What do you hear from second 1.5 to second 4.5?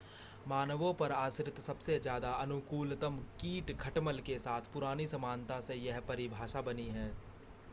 सबसे ज़्यादा अनुकूलतम कीट खटमल के